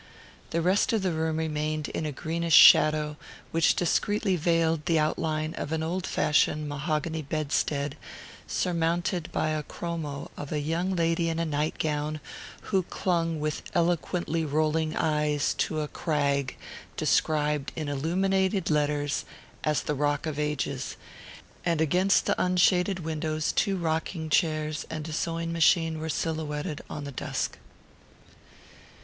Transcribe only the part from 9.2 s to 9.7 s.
by a